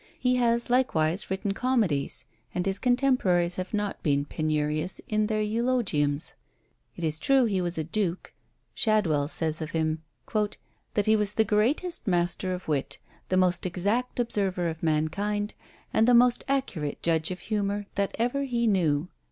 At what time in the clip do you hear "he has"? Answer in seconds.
0.19-0.71